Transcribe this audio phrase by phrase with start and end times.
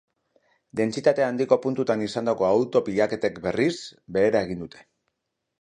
[0.79, 3.73] Dentsitate handiko puntutan izandako auto-pilaketek, berriz,
[4.17, 4.87] behera egin dute.